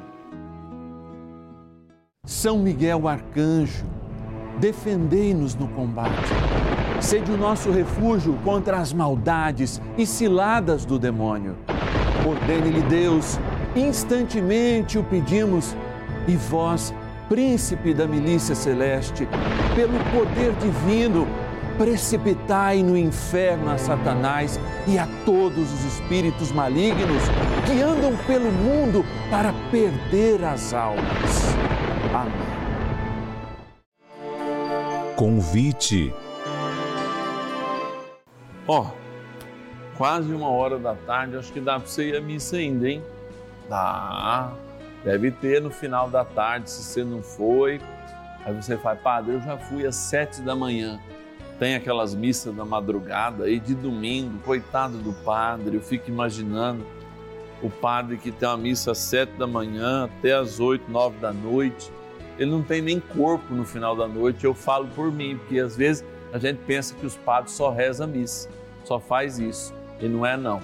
São 2.26 2.58
Miguel 2.58 3.08
arcanjo, 3.08 3.86
defendei-nos 4.60 5.54
no 5.54 5.66
combate. 5.68 6.28
Sede 7.00 7.32
o 7.32 7.38
nosso 7.38 7.70
refúgio 7.70 8.38
contra 8.44 8.76
as 8.76 8.92
maldades 8.92 9.80
e 9.96 10.04
ciladas 10.04 10.84
do 10.84 10.98
demônio. 10.98 11.56
Ordene-lhe 12.28 12.82
Deus, 12.82 13.40
instantemente 13.74 14.98
o 14.98 15.04
pedimos, 15.04 15.76
e 16.26 16.36
vós, 16.36 16.94
príncipe 17.28 17.94
da 17.94 18.06
milícia 18.06 18.54
celeste, 18.54 19.26
pelo 19.74 19.98
poder 20.10 20.52
divino, 20.54 21.26
precipitai 21.78 22.82
no 22.82 22.96
inferno 22.96 23.70
a 23.70 23.78
Satanás 23.78 24.60
e 24.86 24.98
a 24.98 25.08
todos 25.24 25.72
os 25.72 25.84
espíritos 25.84 26.52
malignos 26.52 27.22
que 27.66 27.80
andam 27.80 28.16
pelo 28.26 28.50
mundo 28.52 29.04
para 29.30 29.52
perder 29.70 30.44
as 30.44 30.74
almas. 30.74 31.54
Amém. 32.14 32.32
Convite. 35.16 36.12
Ó, 38.68 38.86
quase 39.96 40.32
uma 40.32 40.50
hora 40.50 40.78
da 40.78 40.94
tarde, 40.94 41.36
acho 41.36 41.52
que 41.52 41.60
dá 41.60 41.78
para 41.78 41.88
você 41.88 42.10
ir 42.10 42.16
à 42.16 42.20
missa 42.20 42.56
ainda, 42.56 42.88
hein? 42.88 43.02
Dá. 43.72 44.52
Deve 45.02 45.30
ter 45.30 45.62
no 45.62 45.70
final 45.70 46.10
da 46.10 46.26
tarde, 46.26 46.70
se 46.70 46.82
você 46.82 47.02
não 47.02 47.22
foi. 47.22 47.80
Aí 48.44 48.54
você 48.54 48.76
fala, 48.76 48.96
padre, 48.96 49.32
eu 49.32 49.40
já 49.40 49.56
fui 49.56 49.86
às 49.86 49.96
sete 49.96 50.42
da 50.42 50.54
manhã. 50.54 51.00
Tem 51.58 51.74
aquelas 51.74 52.14
missas 52.14 52.54
da 52.54 52.66
madrugada 52.66 53.44
aí 53.44 53.58
de 53.58 53.74
domingo, 53.74 54.38
coitado 54.40 54.98
do 54.98 55.14
padre, 55.24 55.76
eu 55.76 55.80
fico 55.80 56.10
imaginando 56.10 56.84
o 57.62 57.70
padre 57.70 58.18
que 58.18 58.30
tem 58.30 58.46
uma 58.46 58.58
missa 58.58 58.90
às 58.90 58.98
sete 58.98 59.32
da 59.38 59.46
manhã 59.46 60.04
até 60.04 60.34
às 60.34 60.60
oito, 60.60 60.90
nove 60.90 61.18
da 61.18 61.32
noite. 61.32 61.90
Ele 62.38 62.50
não 62.50 62.62
tem 62.62 62.82
nem 62.82 63.00
corpo 63.00 63.54
no 63.54 63.64
final 63.64 63.96
da 63.96 64.06
noite, 64.06 64.44
eu 64.44 64.52
falo 64.52 64.86
por 64.88 65.10
mim, 65.10 65.38
porque 65.38 65.58
às 65.58 65.76
vezes 65.76 66.04
a 66.30 66.38
gente 66.38 66.58
pensa 66.66 66.94
que 66.94 67.06
os 67.06 67.16
padres 67.16 67.54
só 67.54 67.70
rezam 67.70 68.06
missa, 68.06 68.50
só 68.84 69.00
faz 69.00 69.38
isso. 69.38 69.72
E 69.98 70.08
não 70.08 70.26
é 70.26 70.36
não. 70.36 70.60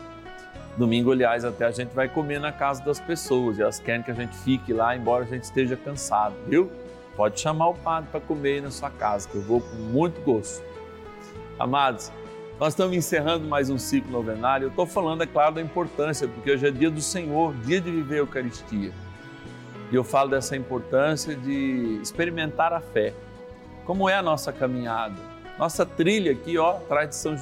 Domingo, 0.78 1.10
aliás, 1.10 1.44
até 1.44 1.64
a 1.64 1.72
gente 1.72 1.92
vai 1.92 2.08
comer 2.08 2.38
na 2.38 2.52
casa 2.52 2.84
das 2.84 3.00
pessoas 3.00 3.58
e 3.58 3.62
elas 3.62 3.80
querem 3.80 4.00
que 4.00 4.12
a 4.12 4.14
gente 4.14 4.36
fique 4.36 4.72
lá, 4.72 4.96
embora 4.96 5.24
a 5.24 5.26
gente 5.26 5.42
esteja 5.42 5.76
cansado, 5.76 6.36
viu? 6.46 6.70
Pode 7.16 7.40
chamar 7.40 7.70
o 7.70 7.74
padre 7.74 8.08
para 8.12 8.20
comer 8.20 8.52
aí 8.52 8.60
na 8.60 8.70
sua 8.70 8.88
casa, 8.88 9.28
que 9.28 9.34
eu 9.34 9.42
vou 9.42 9.60
com 9.60 9.74
muito 9.74 10.20
gosto. 10.20 10.62
Amados, 11.58 12.12
nós 12.60 12.74
estamos 12.74 12.96
encerrando 12.96 13.48
mais 13.48 13.68
um 13.70 13.76
ciclo 13.76 14.12
novenário. 14.12 14.66
Eu 14.66 14.68
estou 14.68 14.86
falando, 14.86 15.24
é 15.24 15.26
claro, 15.26 15.56
da 15.56 15.60
importância, 15.60 16.28
porque 16.28 16.52
hoje 16.52 16.68
é 16.68 16.70
dia 16.70 16.92
do 16.92 17.00
Senhor, 17.00 17.52
dia 17.56 17.80
de 17.80 17.90
viver 17.90 18.14
a 18.14 18.18
Eucaristia. 18.18 18.92
E 19.90 19.96
eu 19.96 20.04
falo 20.04 20.30
dessa 20.30 20.56
importância 20.56 21.34
de 21.34 21.98
experimentar 22.00 22.72
a 22.72 22.80
fé. 22.80 23.12
Como 23.84 24.08
é 24.08 24.14
a 24.14 24.22
nossa 24.22 24.52
caminhada? 24.52 25.16
Nossa 25.58 25.84
trilha 25.84 26.30
aqui, 26.30 26.56
ó, 26.56 26.76
atrás 26.76 27.08
de 27.08 27.16
São 27.16 27.36